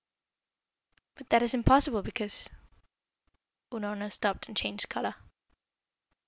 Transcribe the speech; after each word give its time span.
"But 1.13 1.29
that 1.29 1.43
is 1.43 1.53
impossible, 1.53 2.01
because" 2.01 2.49
Unorna 3.71 4.11
stopped 4.11 4.47
and 4.47 4.57
changed 4.57 4.89
colour. 4.89 5.13